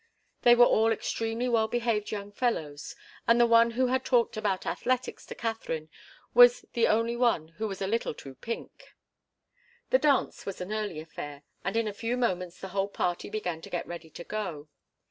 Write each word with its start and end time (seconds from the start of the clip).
They 0.41 0.55
were 0.55 0.65
all 0.65 0.91
extremely 0.91 1.47
well 1.47 1.67
behaved 1.67 2.09
young 2.09 2.31
fellows, 2.31 2.95
and 3.27 3.39
the 3.39 3.45
one 3.45 3.69
who 3.69 3.85
had 3.85 4.03
talked 4.03 4.35
about 4.35 4.65
athletics 4.65 5.27
to 5.27 5.35
Katharine 5.35 5.89
was 6.33 6.65
the 6.73 6.87
only 6.87 7.15
one 7.15 7.49
who 7.49 7.67
was 7.67 7.83
a 7.83 7.85
little 7.87 8.15
too 8.15 8.33
pink. 8.33 8.95
The 9.91 9.99
dance 9.99 10.43
was 10.43 10.59
an 10.59 10.73
early 10.73 10.99
affair, 10.99 11.43
and 11.63 11.77
in 11.77 11.87
a 11.87 11.93
few 11.93 12.17
moments 12.17 12.59
the 12.59 12.69
whole 12.69 12.89
party 12.89 13.29
began 13.29 13.61
to 13.61 13.69
get 13.69 13.85
ready 13.85 14.09
to 14.09 14.23
go. 14.23 14.69